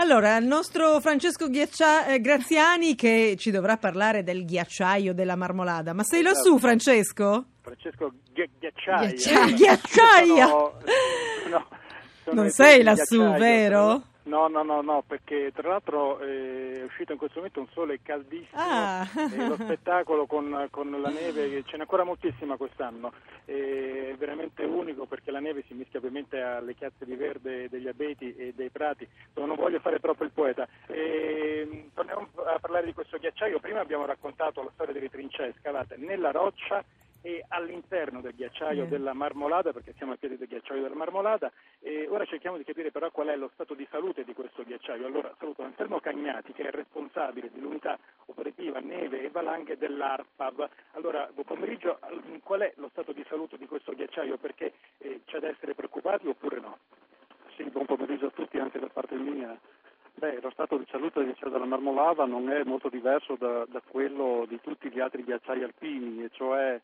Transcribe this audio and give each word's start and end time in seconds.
Allora, 0.00 0.36
il 0.38 0.46
nostro 0.46 0.98
Francesco 1.00 1.48
Ghiaccia- 1.50 2.06
eh, 2.06 2.20
Graziani 2.22 2.94
che 2.94 3.34
ci 3.38 3.50
dovrà 3.50 3.76
parlare 3.76 4.22
del 4.22 4.46
ghiacciaio 4.46 5.12
della 5.12 5.36
marmolada. 5.36 5.92
Ma 5.92 6.02
sei 6.04 6.22
lassù, 6.22 6.58
Francesco? 6.58 7.44
Francesco 7.60 8.10
Ghi- 8.32 8.48
Ghiacciaia. 8.58 9.08
Ghiaccia- 9.10 9.44
Ghiacciaia! 9.52 10.46
Sono- 10.46 10.72
no, 11.50 11.66
sono 12.24 12.40
Non 12.42 12.50
sei 12.50 12.82
lassù, 12.82 13.18
ghiacciaio, 13.18 13.38
vero? 13.38 14.02
No, 14.30 14.46
no, 14.46 14.62
no, 14.62 14.80
no, 14.80 15.02
perché 15.04 15.50
tra 15.52 15.70
l'altro 15.70 16.20
eh, 16.20 16.82
è 16.82 16.84
uscito 16.84 17.10
in 17.10 17.18
questo 17.18 17.38
momento 17.38 17.58
un 17.58 17.66
sole 17.72 17.98
caldissimo 18.00 18.60
Ah. 18.62 19.04
e 19.14 19.48
lo 19.48 19.56
spettacolo 19.56 20.26
con, 20.26 20.68
con 20.70 20.88
la 20.88 21.08
neve, 21.10 21.64
ce 21.64 21.74
n'è 21.74 21.80
ancora 21.80 22.04
moltissima 22.04 22.56
quest'anno, 22.56 23.12
è 23.44 24.14
veramente 24.16 24.62
unico 24.62 25.06
perché 25.06 25.32
la 25.32 25.40
neve 25.40 25.64
si 25.66 25.74
mischia 25.74 25.98
ovviamente 25.98 26.40
alle 26.40 26.76
chiazze 26.76 27.04
di 27.04 27.16
verde 27.16 27.68
degli 27.68 27.88
abeti 27.88 28.32
e 28.36 28.52
dei 28.54 28.70
prati, 28.70 29.06
non 29.34 29.56
voglio 29.56 29.80
fare 29.80 29.98
troppo 29.98 30.22
il 30.22 30.30
poeta. 30.30 30.68
E, 30.86 31.88
torniamo 31.92 32.28
a 32.46 32.58
parlare 32.60 32.86
di 32.86 32.94
questo 32.94 33.18
ghiacciaio, 33.18 33.58
prima 33.58 33.80
abbiamo 33.80 34.06
raccontato 34.06 34.62
la 34.62 34.70
storia 34.74 34.92
delle 34.92 35.10
trincee 35.10 35.54
scavate 35.58 35.96
nella 35.96 36.30
roccia 36.30 36.84
e 37.22 37.44
all'interno 37.48 38.20
del 38.20 38.34
ghiacciaio 38.34 38.86
della 38.86 39.12
Marmolada, 39.12 39.72
perché 39.72 39.92
siamo 39.96 40.12
ai 40.12 40.18
piedi 40.18 40.36
del 40.36 40.48
ghiacciaio 40.48 40.82
della 40.82 40.94
Marmolada, 40.94 41.52
e 41.80 42.06
ora 42.08 42.24
cerchiamo 42.24 42.56
di 42.56 42.64
capire 42.64 42.90
però 42.90 43.10
qual 43.10 43.28
è 43.28 43.36
lo 43.36 43.50
stato 43.54 43.74
di 43.74 43.86
salute 43.90 44.24
di 44.24 44.32
questo 44.32 44.62
ghiacciaio. 44.64 45.06
Allora 45.06 45.34
saluto 45.38 45.62
Anselmo 45.62 46.00
Cagnati 46.00 46.52
che 46.52 46.62
è 46.62 46.70
responsabile 46.70 47.50
dell'unità 47.52 47.98
operativa 48.26 48.80
neve 48.80 49.22
e 49.22 49.28
valanghe 49.30 49.76
dell'ARPAV. 49.76 50.68
Allora, 50.92 51.28
buon 51.32 51.44
pomeriggio, 51.46 51.98
Al- 52.00 52.40
qual 52.42 52.60
è 52.60 52.72
lo 52.76 52.88
stato 52.88 53.12
di 53.12 53.24
salute 53.28 53.56
di 53.58 53.66
questo 53.66 53.92
ghiacciaio? 53.92 54.36
Perché 54.38 54.72
eh, 54.98 55.20
c'è 55.26 55.38
da 55.38 55.48
essere 55.48 55.74
preoccupati 55.74 56.26
oppure 56.26 56.60
no? 56.60 56.78
Sì, 57.56 57.64
buon 57.64 57.86
pomeriggio 57.86 58.26
a 58.26 58.30
tutti 58.30 58.58
anche 58.58 58.78
da 58.78 58.88
parte 58.88 59.14
mia. 59.16 59.58
Beh, 60.14 60.40
lo 60.40 60.50
stato 60.50 60.76
di 60.76 60.86
salute 60.90 61.20
del 61.20 61.28
ghiacciaio 61.28 61.52
della 61.52 61.64
Marmolava 61.64 62.24
non 62.26 62.50
è 62.50 62.62
molto 62.64 62.88
diverso 62.88 63.36
da, 63.36 63.64
da 63.66 63.80
quello 63.86 64.44
di 64.48 64.60
tutti 64.60 64.90
gli 64.90 65.00
altri 65.00 65.24
ghiacciai 65.24 65.62
alpini, 65.62 66.24
e 66.24 66.30
cioè 66.32 66.80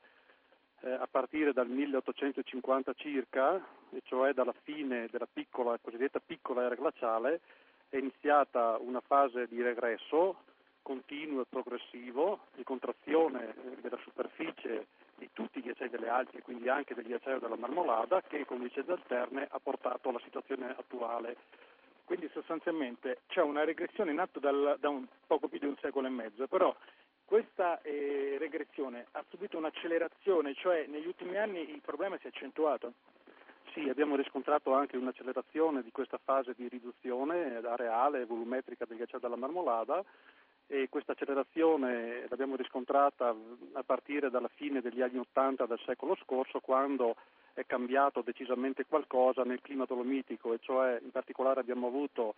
eh, 0.80 0.90
a 0.92 1.06
partire 1.10 1.52
dal 1.52 1.68
1850 1.68 2.92
circa, 2.94 3.56
e 3.90 4.02
cioè 4.04 4.32
dalla 4.32 4.54
fine 4.62 5.08
della 5.10 5.28
piccola, 5.30 5.78
cosiddetta 5.80 6.20
piccola 6.24 6.64
era 6.64 6.74
glaciale, 6.74 7.40
è 7.88 7.96
iniziata 7.96 8.76
una 8.80 9.00
fase 9.00 9.46
di 9.46 9.62
regresso 9.62 10.36
continuo 10.82 11.42
e 11.42 11.46
progressivo, 11.48 12.40
di 12.54 12.62
contrazione 12.62 13.48
eh, 13.48 13.80
della 13.80 13.98
superficie 14.02 14.86
di 15.16 15.28
tutti 15.32 15.58
i 15.58 15.62
ghiacciai 15.62 15.88
delle 15.88 16.08
Alpi, 16.08 16.40
quindi 16.42 16.68
anche 16.68 16.94
del 16.94 17.06
ghiacciaio 17.06 17.40
della 17.40 17.56
Marmolada, 17.56 18.22
che 18.22 18.44
con 18.44 18.62
vicende 18.62 18.92
alterne 18.92 19.48
ha 19.50 19.58
portato 19.58 20.10
alla 20.10 20.20
situazione 20.22 20.68
attuale. 20.68 21.36
Quindi 22.04 22.30
sostanzialmente 22.32 23.22
c'è 23.26 23.42
una 23.42 23.64
regressione 23.64 24.12
in 24.12 24.20
atto 24.20 24.38
dal- 24.38 24.76
da 24.78 24.88
un 24.88 25.04
poco 25.26 25.48
più 25.48 25.58
di 25.58 25.66
un 25.66 25.76
secolo 25.80 26.06
e 26.06 26.10
mezzo, 26.10 26.46
però 26.46 26.72
questa 27.26 27.82
eh, 27.82 28.36
regressione 28.38 29.06
ha 29.12 29.24
subito 29.28 29.58
un'accelerazione, 29.58 30.54
cioè 30.54 30.86
negli 30.86 31.06
ultimi 31.06 31.36
anni 31.36 31.70
il 31.70 31.80
problema 31.80 32.16
si 32.18 32.26
è 32.26 32.28
accentuato. 32.28 32.92
Sì, 33.74 33.88
abbiamo 33.88 34.16
riscontrato 34.16 34.72
anche 34.72 34.96
un'accelerazione 34.96 35.82
di 35.82 35.90
questa 35.90 36.18
fase 36.22 36.54
di 36.56 36.66
riduzione 36.68 37.56
areale 37.56 38.22
e 38.22 38.24
volumetrica 38.24 38.86
del 38.86 38.96
ghiacciaio 38.96 39.20
della 39.20 39.36
Marmolada 39.36 40.02
e 40.68 40.88
questa 40.88 41.12
accelerazione 41.12 42.26
l'abbiamo 42.28 42.56
riscontrata 42.56 43.34
a 43.72 43.82
partire 43.84 44.30
dalla 44.30 44.50
fine 44.54 44.80
degli 44.80 45.02
anni 45.02 45.18
Ottanta 45.18 45.66
del 45.66 45.80
secolo 45.84 46.16
scorso 46.22 46.60
quando 46.60 47.16
è 47.54 47.66
cambiato 47.66 48.22
decisamente 48.22 48.86
qualcosa 48.86 49.42
nel 49.42 49.60
clima 49.60 49.84
dolomitico 49.84 50.52
e 50.52 50.58
cioè 50.60 50.98
in 51.02 51.10
particolare 51.10 51.60
abbiamo 51.60 51.86
avuto 51.86 52.34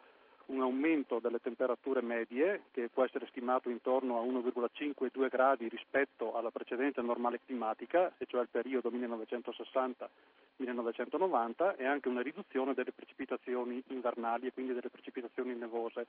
un 0.48 0.60
aumento 0.60 1.18
delle 1.18 1.40
temperature 1.40 2.02
medie 2.02 2.64
che 2.70 2.88
può 2.88 3.04
essere 3.04 3.26
stimato 3.28 3.68
intorno 3.68 4.18
a 4.18 4.24
1,5-2 4.24 5.28
gradi 5.28 5.68
rispetto 5.68 6.34
alla 6.34 6.50
precedente 6.50 7.02
normale 7.02 7.40
climatica, 7.44 8.14
e 8.18 8.26
cioè 8.26 8.42
il 8.42 8.48
periodo 8.50 8.90
1960-1990, 8.90 11.76
e 11.76 11.84
anche 11.84 12.08
una 12.08 12.22
riduzione 12.22 12.74
delle 12.74 12.92
precipitazioni 12.92 13.82
invernali 13.88 14.46
e 14.46 14.52
quindi 14.52 14.72
delle 14.72 14.90
precipitazioni 14.90 15.54
nevose. 15.54 16.06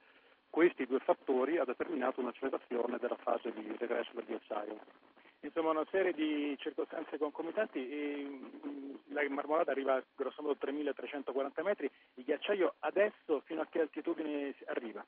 Questi 0.49 0.85
due 0.85 0.99
fattori 0.99 1.57
hanno 1.57 1.65
determinato 1.65 2.21
un'accelerazione 2.21 2.97
della 2.97 3.17
fase 3.17 3.51
di 3.51 3.75
regresso 3.77 4.11
del 4.13 4.23
ghiacciaio. 4.25 5.08
Insomma, 5.41 5.69
una 5.71 5.85
serie 5.89 6.13
di 6.13 6.55
circostanze 6.59 7.17
concomitanti. 7.17 7.79
mm, 7.79 8.95
la 9.13 9.23
marmolata 9.29 9.71
arriva 9.71 9.95
a 9.95 10.03
grosso 10.15 10.41
modo 10.41 10.57
a 10.59 10.65
3.340 10.65 11.63
metri. 11.63 11.89
Il 12.15 12.25
ghiacciaio 12.25 12.75
adesso 12.79 13.41
fino 13.45 13.61
a 13.61 13.67
che 13.69 13.81
altitudine 13.81 14.53
arriva? 14.65 15.05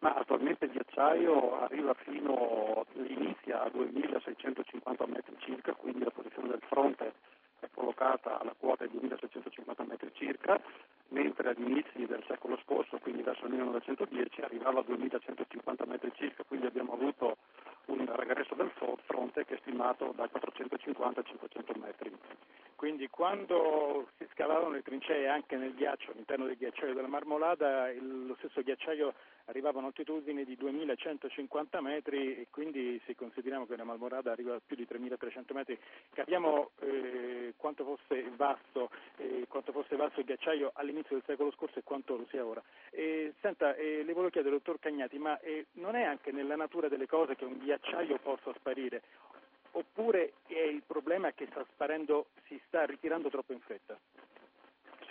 Ma 0.00 0.14
attualmente 0.14 0.66
il 0.66 0.72
ghiacciaio 0.72 1.58
arriva 1.60 1.94
fino, 1.94 2.84
inizia 2.94 3.62
a 3.62 3.70
2650 3.70 5.06
metri 5.06 5.34
circa, 5.38 5.72
quindi 5.72 6.04
la 6.04 6.10
posizione 6.10 6.48
del 6.48 6.62
fronte 6.68 7.14
è 7.58 7.68
collocata 7.72 8.38
alla 8.38 8.54
quota 8.58 8.84
di 8.84 8.92
2650 8.92 9.84
metri 9.84 10.10
circa, 10.14 10.60
mentre 11.08 11.48
agli 11.48 11.62
inizi 11.62 12.06
del 12.06 12.22
secolo 12.28 12.58
scorso, 12.62 12.98
quindi 12.98 13.22
verso 13.22 13.46
il 13.46 13.52
1910, 13.52 14.42
arrivava 14.42 14.80
a 14.80 14.82
2150 14.82 15.86
metri 15.86 16.12
circa, 16.14 16.44
quindi 16.44 16.66
abbiamo 16.66 16.92
avuto 16.92 17.38
un 17.86 18.06
regresso 18.14 18.54
del 18.54 18.70
fro- 18.70 18.98
fronte 19.06 19.44
che 19.44 19.54
è 19.54 19.58
stimato 19.60 20.12
da 20.14 20.28
450 20.28 21.20
a 21.20 21.22
500 21.22 21.72
metri. 21.78 22.16
Quindi 22.76 23.08
quando 23.08 24.06
si 24.18 24.26
scavavano 24.32 24.68
le 24.74 24.82
trincee 24.82 25.28
anche 25.28 25.56
nel 25.56 25.74
ghiaccio, 25.74 26.10
all'interno 26.10 26.44
del 26.44 26.58
ghiacciaio 26.58 26.92
della 26.92 27.08
Marmolada, 27.08 27.88
il- 27.90 28.26
lo 28.26 28.34
stesso 28.36 28.60
ghiacciaio 28.62 29.14
arrivava 29.46 29.78
a 29.78 29.80
un'altitudine 29.80 30.44
di 30.44 30.56
2150 30.56 31.80
metri 31.80 32.36
e 32.36 32.48
quindi 32.50 33.00
se 33.06 33.14
consideriamo 33.14 33.64
che 33.66 33.76
la 33.76 33.84
Marmolada 33.84 34.30
arriva 34.30 34.56
a 34.56 34.60
più 34.64 34.76
di 34.76 34.86
3300 34.86 35.54
metri, 35.54 35.78
capiamo 36.12 36.72
eh, 36.80 37.54
quanto 37.56 37.82
fosse 37.84 38.30
vasto, 38.36 38.90
eh, 39.16 39.46
quanto 39.48 39.72
fosse 39.72 39.96
vasto 39.96 40.20
il 40.20 40.26
ghiacciaio 40.26 40.72
all'inizio 40.74 41.16
del 41.16 41.24
secolo 41.24 41.50
scorso 41.52 41.78
e 41.78 41.82
quanto 41.82 42.16
lo 42.16 42.26
sia 42.28 42.44
ora. 42.44 42.62
E, 42.90 43.32
senta, 43.40 43.74
eh, 43.74 44.02
le 44.04 44.12
volevo 44.12 44.28
chiedere, 44.30 44.54
dottor 44.54 44.78
Cagnati, 44.78 45.16
ma 45.18 45.40
eh, 45.40 45.66
non 45.72 45.94
è 45.94 46.02
anche 46.02 46.30
nella 46.30 46.56
natura 46.56 46.88
delle 46.88 47.06
cose 47.06 47.36
che 47.36 47.44
un 47.46 47.56
ghiacciaio 47.56 48.18
possa 48.18 48.52
sparire? 48.58 49.02
Oppure 49.76 50.32
è 50.46 50.58
il 50.58 50.82
problema 50.86 51.32
che 51.32 51.46
sta 51.50 51.62
sparendo, 51.70 52.28
si 52.46 52.58
sta 52.66 52.86
ritirando 52.86 53.28
troppo 53.28 53.52
in 53.52 53.60
fretta? 53.60 53.94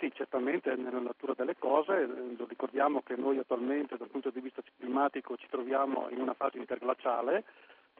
Sì, 0.00 0.10
certamente 0.12 0.72
è 0.72 0.76
nella 0.76 0.98
natura 0.98 1.34
delle 1.34 1.56
cose, 1.56 2.02
eh, 2.02 2.06
lo 2.36 2.46
ricordiamo 2.46 3.00
che 3.02 3.14
noi 3.14 3.38
attualmente 3.38 3.96
dal 3.96 4.08
punto 4.08 4.30
di 4.30 4.40
vista 4.40 4.62
climatico 4.78 5.36
ci 5.36 5.46
troviamo 5.48 6.08
in 6.10 6.20
una 6.20 6.34
fase 6.34 6.58
interglaciale, 6.58 7.44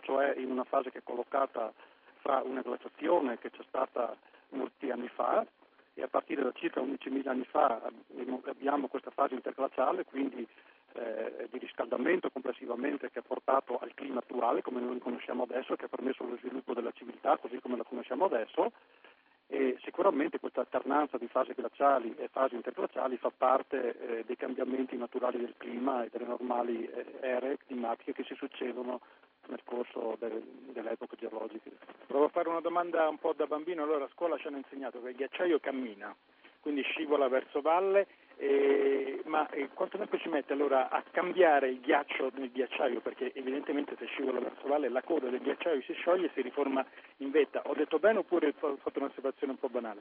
cioè 0.00 0.34
in 0.36 0.50
una 0.50 0.64
fase 0.64 0.90
che 0.90 0.98
è 0.98 1.02
collocata 1.04 1.72
fra 2.16 2.42
una 2.42 2.62
glaciazione 2.62 3.38
che 3.38 3.50
c'è 3.50 3.62
stata 3.68 4.16
molti 4.48 4.90
anni 4.90 5.08
fa 5.08 5.46
e 5.94 6.02
a 6.02 6.08
partire 6.08 6.42
da 6.42 6.52
circa 6.52 6.80
11.000 6.80 7.28
anni 7.28 7.44
fa 7.44 7.80
abbiamo 8.46 8.88
questa 8.88 9.10
fase 9.10 9.34
interglaciale, 9.34 10.04
quindi 10.04 10.46
eh, 10.94 11.48
di 11.50 11.58
riscaldamento 11.58 12.30
complessivamente 12.30 13.10
che 13.10 13.18
ha 13.18 13.22
portato 13.22 13.78
al 13.78 13.92
clima 13.94 14.20
attuale 14.20 14.62
come 14.62 14.80
noi 14.80 14.94
lo 14.94 15.00
conosciamo 15.00 15.42
adesso 15.42 15.76
che 15.76 15.86
ha 15.86 15.88
permesso 15.88 16.24
lo 16.24 16.36
sviluppo 16.36 16.74
della 16.74 16.92
civiltà 16.92 17.36
così 17.36 17.58
come 17.60 17.76
la 17.76 17.84
conosciamo 17.84 18.24
adesso 18.24 18.72
e 19.48 19.78
sicuramente 19.82 20.40
questa 20.40 20.60
alternanza 20.60 21.18
di 21.18 21.28
fasi 21.28 21.52
glaciali 21.54 22.14
e 22.18 22.28
fasi 22.28 22.56
interglaciali 22.56 23.16
fa 23.16 23.30
parte 23.36 24.18
eh, 24.18 24.24
dei 24.24 24.36
cambiamenti 24.36 24.96
naturali 24.96 25.38
del 25.38 25.54
clima 25.56 26.02
e 26.02 26.08
delle 26.10 26.24
normali 26.26 26.84
eh, 26.84 27.04
ere 27.20 27.58
climatiche 27.64 28.12
che 28.12 28.24
si 28.24 28.34
succedono 28.34 29.00
nel 29.48 29.62
corso 29.64 30.16
de- 30.18 30.42
delle 30.72 30.90
epoche 30.90 31.14
geologiche. 31.16 31.70
Provo 32.06 32.24
a 32.24 32.28
fare 32.28 32.48
una 32.48 32.60
domanda 32.60 33.08
un 33.08 33.18
po' 33.18 33.34
da 33.34 33.46
bambino, 33.46 33.84
allora 33.84 34.06
a 34.06 34.10
scuola 34.12 34.36
ci 34.36 34.48
hanno 34.48 34.56
insegnato 34.56 35.00
che 35.00 35.10
il 35.10 35.16
ghiacciaio 35.16 35.60
cammina, 35.60 36.14
quindi 36.60 36.82
scivola 36.82 37.28
verso 37.28 37.60
valle, 37.60 38.08
eh, 38.38 39.22
ma 39.24 39.48
eh, 39.50 39.70
quanto 39.72 39.96
tempo 39.96 40.18
ci 40.18 40.28
mette 40.28 40.52
allora 40.52 40.88
a 40.88 41.02
cambiare 41.10 41.68
il 41.68 41.80
ghiaccio 41.80 42.30
nel 42.34 42.50
ghiacciaio? 42.50 43.00
Perché 43.00 43.32
evidentemente 43.34 43.96
se 43.98 44.06
scivola 44.06 44.40
verso 44.40 44.68
valle 44.68 44.88
la 44.88 45.02
coda 45.02 45.28
del 45.28 45.40
ghiacciaio 45.40 45.82
si 45.82 45.94
scioglie 45.94 46.26
e 46.26 46.30
si 46.34 46.42
riforma 46.42 46.84
in 47.18 47.30
vetta. 47.30 47.62
Ho 47.64 47.74
detto 47.74 47.98
bene 47.98 48.18
oppure 48.18 48.54
ho 48.58 48.76
fatto 48.76 48.98
un'osservazione 48.98 49.52
un 49.52 49.58
po' 49.58 49.68
banale? 49.68 50.00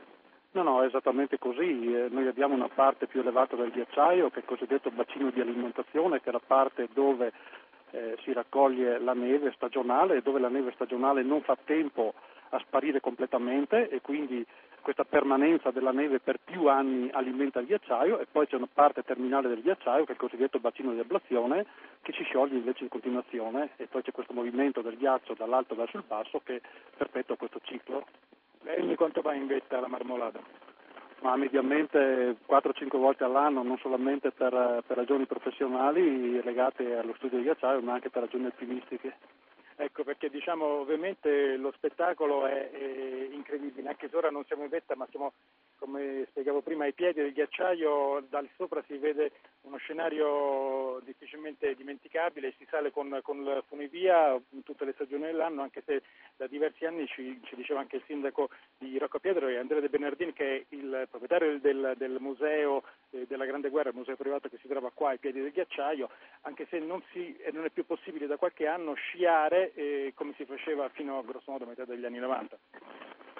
No, 0.52 0.64
no, 0.64 0.84
è 0.84 0.86
esattamente 0.86 1.38
così. 1.38 1.94
Eh, 1.94 2.08
noi 2.10 2.28
abbiamo 2.28 2.54
una 2.54 2.70
parte 2.70 3.08
più 3.08 3.22
elevata 3.22 3.56
del 3.56 3.72
ghiacciaio 3.72 4.30
che 4.30 4.38
è 4.38 4.40
il 4.40 4.46
cosiddetto 4.46 4.92
bacino 4.92 5.30
di 5.30 5.42
alimentazione, 5.42 6.22
che 6.22 6.30
è 6.30 6.32
la 6.34 6.42
parte 6.46 6.88
dove 6.94 7.32
eh, 7.92 8.18
si 8.24 8.34
raccoglie 8.34 9.00
la 9.00 9.14
neve 9.14 9.52
stagionale 9.56 10.18
e 10.18 10.22
dove 10.22 10.40
la 10.40 10.50
neve 10.50 10.72
stagionale 10.74 11.24
non 11.24 11.42
fa 11.42 11.58
tempo 11.64 12.14
a 12.50 12.60
sparire 12.60 13.00
completamente 13.00 13.90
e 13.90 14.02
quindi 14.02 14.46
questa 14.86 15.04
permanenza 15.04 15.72
della 15.72 15.92
neve 15.92 16.20
per 16.20 16.38
più 16.46 16.68
anni 16.68 17.10
alimenta 17.12 17.60
il 17.60 17.66
ghiacciaio 17.66 18.20
e 18.20 18.28
poi 18.32 18.46
c'è 18.46 18.56
una 18.56 18.70
parte 18.72 19.02
terminale 19.02 19.48
del 19.48 19.64
ghiacciaio 19.64 20.04
che 20.04 20.12
è 20.12 20.14
il 20.14 20.20
cosiddetto 20.20 20.60
bacino 20.60 20.94
di 20.94 21.00
ablazione 21.00 21.66
che 22.04 22.14
si 22.14 22.22
scioglie 22.22 22.58
invece 22.58 22.84
in 22.84 22.90
continuazione 22.90 23.72
e 23.78 23.88
poi 23.88 24.04
c'è 24.04 24.12
questo 24.12 24.34
movimento 24.34 24.82
del 24.82 24.96
ghiaccio 24.96 25.34
dall'alto 25.34 25.74
verso 25.74 25.98
il 25.98 26.04
basso 26.06 26.40
che 26.44 26.62
perpetua 26.96 27.36
questo 27.36 27.60
ciclo. 27.64 28.06
Lei 28.62 28.80
ogni 28.80 28.94
quanto 28.94 29.22
va 29.22 29.34
in 29.34 29.48
vetta 29.48 29.80
alla 29.80 29.88
marmolata? 29.88 30.40
Ma 31.22 31.36
mediamente 31.36 32.38
4-5 32.48 32.98
volte 32.98 33.24
all'anno, 33.24 33.64
non 33.64 33.80
solamente 33.80 34.30
per, 34.30 34.84
per 34.86 34.98
ragioni 34.98 35.26
professionali 35.26 36.44
legate 36.44 36.96
allo 36.96 37.16
studio 37.16 37.40
di 37.40 37.46
ghiacciaio, 37.46 37.82
ma 37.82 37.94
anche 37.94 38.12
per 38.12 38.22
ragioni 38.22 38.46
alpinistiche. 38.46 39.16
Ecco 39.78 40.04
perché 40.06 40.30
diciamo 40.30 40.66
ovviamente 40.66 41.58
lo 41.58 41.72
spettacolo 41.76 42.46
è, 42.46 42.72
è, 42.72 43.28
incredibile, 43.32 43.90
anche 43.90 44.08
se 44.10 44.16
ora 44.16 44.30
non 44.30 44.46
siamo 44.46 44.64
in 44.64 44.70
vetta 44.70 44.96
ma 44.96 45.06
siamo 45.10 45.34
come 45.78 46.26
spiegavo 46.30 46.62
prima 46.62 46.86
ai 46.86 46.94
piedi 46.94 47.22
del 47.22 47.34
ghiacciaio, 47.34 48.26
dal 48.30 48.50
sopra 48.56 48.84
si 48.88 48.98
vede 48.98 49.32
uno 49.62 49.78
scenario 49.78 51.00
difficilmente 51.04 51.76
dimenticabile, 51.76 52.54
si 52.58 52.66
sale 52.70 52.92
con, 52.92 53.20
con 53.22 53.44
la 53.44 53.62
funivia 53.68 54.40
in 54.50 54.64
tutte 54.64 54.86
le 54.86 54.94
stagioni 54.94 55.24
dell'anno, 55.24 55.62
anche 55.62 55.84
se 55.86 56.04
da 56.36 56.48
diversi 56.48 56.86
anni 56.86 57.08
ci, 57.08 57.40
ci 57.44 57.56
diceva 57.56 57.80
anche 57.80 57.98
il 57.98 58.04
sindaco 58.06 58.50
di 58.78 58.98
Rocco 58.98 59.20
Pietro 59.20 59.48
e 59.48 59.58
Andrea 59.58 59.82
De 59.82 59.90
Bernardini 59.90 60.34
che 60.34 60.56
è 60.56 60.66
il 60.70 61.08
proprietario 61.10 61.60
del, 61.60 61.94
del 61.98 62.18
museo 62.20 62.84
eh, 63.12 63.26
della 63.28 63.46
Grande 63.46 63.70
Guerra, 63.70 63.90
il 63.90 63.96
museo 63.96 64.16
privato 64.16 64.50
che 64.50 64.58
si 64.62 64.68
trova 64.68 64.92
qua 64.94 65.10
ai 65.10 65.18
piedi 65.18 65.42
del 65.42 65.52
ghiacciaio, 65.52 66.10
anche 66.42 66.68
se 66.70 66.80
non, 66.80 67.02
si, 67.12 67.36
non 67.52 67.66
è 67.66 67.70
più 67.70 67.86
possibile 67.86 68.28
da 68.28 68.38
qualche 68.38 68.68
anno 68.68 68.94
sciare 68.94 69.74
eh, 69.74 70.14
come 70.16 70.34
si 70.38 70.46
faceva 70.46 70.90
fino 70.90 71.18
a 71.18 71.24
grosso 71.24 71.52
modo 71.52 71.64
a 71.64 71.68
metà 71.68 71.86
degli 71.86 72.06
anni 72.06 72.20
90. 72.20 72.58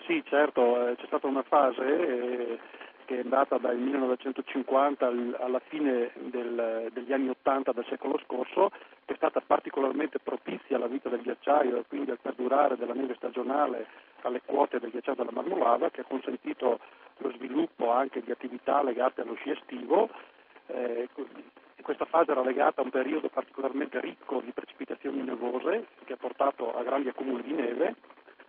Sì, 0.06 0.24
certo, 0.26 0.88
eh, 0.88 0.96
c'è 0.98 1.06
stata 1.08 1.26
una 1.26 1.42
fase 1.42 1.82
eh, 1.82 2.60
che 3.06 3.18
è 3.18 3.22
andata 3.22 3.58
dal 3.58 3.76
1950 3.76 5.12
alla 5.40 5.60
fine 5.68 6.12
del, 6.16 6.92
degli 6.94 7.12
anni 7.12 7.30
80 7.30 7.72
del 7.72 7.86
secolo 7.90 8.20
scorso, 8.24 8.70
che 9.06 9.14
è 9.14 9.16
stata 9.16 9.42
particolarmente 9.42 10.20
propizia 10.20 10.76
alla 10.76 10.86
vita 10.86 11.10
del 11.10 11.22
ghiacciaio 11.22 11.78
e 11.78 11.86
quindi 11.88 12.12
al 12.12 12.20
perdurare 12.22 12.78
della 12.78 12.94
neve 12.94 13.16
stagionale 13.16 13.88
alle 14.22 14.42
quote 14.46 14.80
del 14.80 14.92
ghiacciaio 14.92 15.18
della 15.18 15.32
Marmolada, 15.32 15.90
che 15.90 16.02
ha 16.02 16.06
consentito 16.06 16.80
lo 17.18 17.32
sviluppo 17.32 17.92
anche 17.92 18.22
di 18.22 18.30
attività 18.30 18.84
legate 18.84 19.22
allo 19.22 19.34
sci 19.36 19.50
estivo. 19.50 20.10
Eh, 20.68 21.10
questa 21.82 22.06
fase 22.06 22.32
era 22.32 22.44
legata 22.44 22.82
a 22.82 22.84
un 22.84 22.92
periodo 22.92 23.30
particolarmente 23.30 24.00
ricco 24.02 24.40
di 24.42 24.52
precipitazioni 24.52 25.24
nevose 25.24 25.88
che 26.04 26.14
ha 26.14 26.18
portato 26.18 26.76
a 26.76 26.84
grandi 26.84 27.10
accumuli 27.10 27.42
di 27.42 27.54
neve. 27.54 27.96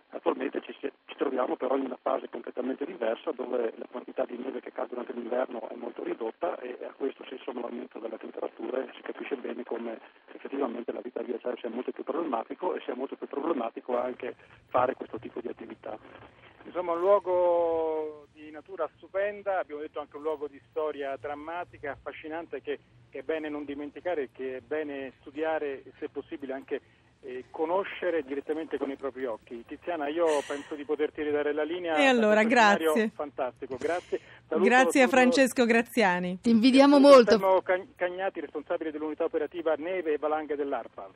Attualmente 0.09 0.61
ci, 0.61 0.73
ci, 0.79 0.91
troviamo 1.17 1.55
però 1.55 1.75
in 1.75 1.85
una 1.85 1.99
fase 2.01 2.29
completamente 2.29 2.85
diversa 2.85 3.31
dove 3.31 3.73
la 3.75 3.87
quantità 3.91 4.23
di 4.25 4.37
neve 4.37 4.61
che 4.61 4.71
cade 4.71 4.89
durante 4.89 5.13
l'inverno 5.13 5.67
è 5.69 5.75
molto 5.75 6.03
ridotta 6.03 6.57
e 6.59 6.77
a 6.85 6.93
questo 6.93 7.25
si 7.25 7.37
somma 7.43 7.61
l'aumento 7.61 7.99
della 7.99 8.17
temperatura 8.17 8.83
e 8.83 8.89
si 8.95 9.01
capisce 9.01 9.35
bene 9.35 9.63
come 9.63 9.99
effettivamente 10.31 10.91
la 10.93 11.01
vita 11.01 11.21
ghiacciaia 11.21 11.57
sia 11.57 11.69
molto 11.69 11.91
più 11.91 12.03
problematico 12.03 12.73
e 12.73 12.81
sia 12.81 12.95
molto 12.95 13.15
più 13.15 13.27
problematico 13.27 13.97
anche 13.97 14.35
fare 14.67 14.95
questo 14.95 15.19
tipo 15.19 15.41
di 15.41 15.49
attività. 15.49 15.97
Insomma 16.63 16.93
un 16.93 16.99
luogo 16.99 18.27
di 18.33 18.51
natura 18.51 18.89
stupenda, 18.97 19.59
abbiamo 19.59 19.81
detto 19.81 19.99
anche 19.99 20.17
un 20.17 20.21
luogo 20.23 20.47
di 20.47 20.61
storia 20.69 21.15
drammatica, 21.15 21.91
affascinante 21.91 22.61
che, 22.61 22.79
che 23.09 23.19
è 23.19 23.23
bene 23.23 23.47
non 23.49 23.63
dimenticare, 23.63 24.29
che 24.31 24.57
è 24.57 24.59
bene 24.61 25.13
studiare 25.19 25.83
e 25.83 25.91
se 25.97 26.09
possibile 26.09 26.53
anche 26.53 26.81
conoscere 27.51 28.23
direttamente 28.23 28.77
con 28.77 28.89
i 28.89 28.95
propri 28.95 29.25
occhi. 29.25 29.63
Tiziana, 29.67 30.07
io 30.07 30.25
penso 30.47 30.75
di 30.75 30.85
poterti 30.85 31.23
ridare 31.23 31.53
la 31.53 31.63
linea. 31.63 31.95
E 31.95 32.05
allora, 32.05 32.43
grazie. 32.43 33.11
Fantastico, 33.13 33.75
grazie. 33.77 34.19
Saluto 34.47 34.67
grazie 34.67 35.01
a 35.01 35.07
Francesco 35.07 35.65
Graziani. 35.65 36.39
Ti 36.41 36.49
invidiamo 36.49 36.99
molto. 36.99 37.37
Fermo 37.37 37.61
Cagnati, 37.95 38.39
responsabile 38.39 38.91
dell'unità 38.91 39.25
operativa 39.25 39.73
Neve 39.77 40.13
e 40.13 40.17
Valanghe 40.17 40.55
dell'ARPA. 40.55 41.09